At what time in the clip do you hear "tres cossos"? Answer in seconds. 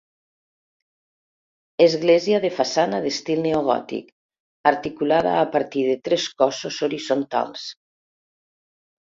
6.09-6.81